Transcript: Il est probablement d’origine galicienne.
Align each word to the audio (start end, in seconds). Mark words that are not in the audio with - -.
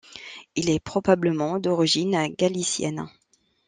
Il 0.55 0.71
est 0.71 0.79
probablement 0.79 1.59
d’origine 1.59 2.33
galicienne. 2.35 3.07